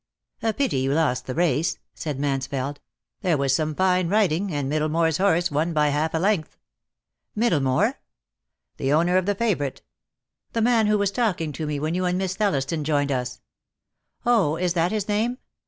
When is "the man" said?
10.53-10.87